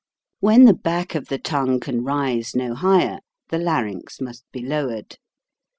When 0.39 0.65
the 0.65 0.73
back 0.73 1.13
of 1.13 1.27
the 1.27 1.37
tongue 1.37 1.79
can 1.79 2.03
rise 2.03 2.55
no 2.55 2.73
higher, 2.73 3.19
the 3.49 3.59
larynx 3.59 4.19
must 4.19 4.45
be 4.51 4.63
lowered. 4.65 5.19